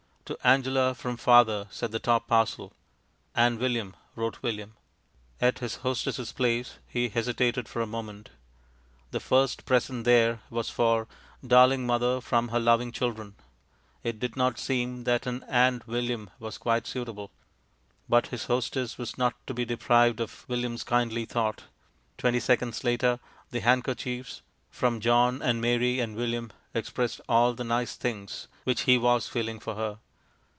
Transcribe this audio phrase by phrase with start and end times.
[0.31, 2.71] "To Angela from Father," said the top parcel.
[3.35, 4.75] "And William," wrote William.
[5.41, 8.29] At his hostess' place he hesitated for a moment.
[9.09, 11.09] The first present there was for
[11.45, 13.35] "Darling Mother, from her loving children."
[14.05, 17.31] It did not seem that an "and William" was quite suitable.
[18.07, 21.65] But his hostess was not to be deprived of William's kindly thought;
[22.17, 27.97] twenty seconds later the handkerchiefs "from John and Mary and William" expressed all the nice
[27.97, 29.99] things which he was feeling for her.